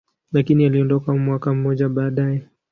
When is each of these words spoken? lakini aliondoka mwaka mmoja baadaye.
lakini 0.31 0.65
aliondoka 0.65 1.13
mwaka 1.13 1.53
mmoja 1.53 1.89
baadaye. 1.89 2.47